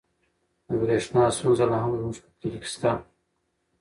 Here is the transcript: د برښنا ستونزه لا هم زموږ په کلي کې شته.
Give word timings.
د 0.67 0.69
برښنا 0.79 1.23
ستونزه 1.35 1.65
لا 1.71 1.77
هم 1.83 1.91
زموږ 1.99 2.15
په 2.23 2.29
کلي 2.39 2.57
کې 2.63 2.69
شته. 2.73 2.91